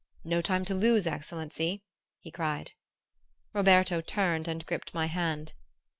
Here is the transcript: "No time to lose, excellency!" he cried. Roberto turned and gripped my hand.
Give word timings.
"No 0.23 0.41
time 0.41 0.65
to 0.65 0.73
lose, 0.73 1.05
excellency!" 1.05 1.83
he 2.17 2.31
cried. 2.31 2.71
Roberto 3.53 4.01
turned 4.01 4.47
and 4.47 4.65
gripped 4.65 4.95
my 4.95 5.05
hand. 5.05 5.53